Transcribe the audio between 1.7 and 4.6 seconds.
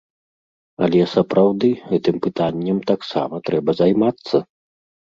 гэтым пытаннем таксама трэба займацца.